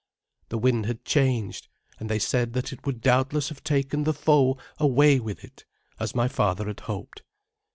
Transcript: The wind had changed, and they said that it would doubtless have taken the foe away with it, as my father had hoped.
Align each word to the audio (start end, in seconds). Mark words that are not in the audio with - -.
The 0.49 0.57
wind 0.57 0.87
had 0.87 1.05
changed, 1.05 1.67
and 1.99 2.09
they 2.09 2.17
said 2.17 2.53
that 2.53 2.73
it 2.73 2.87
would 2.87 3.01
doubtless 3.01 3.49
have 3.49 3.63
taken 3.63 4.03
the 4.03 4.15
foe 4.15 4.57
away 4.79 5.19
with 5.19 5.43
it, 5.43 5.63
as 5.99 6.15
my 6.15 6.27
father 6.27 6.65
had 6.65 6.79
hoped. 6.79 7.21